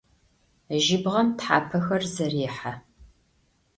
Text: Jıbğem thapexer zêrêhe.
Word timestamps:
Jıbğem 0.85 1.27
thapexer 1.39 2.01
zêrêhe. 2.13 2.73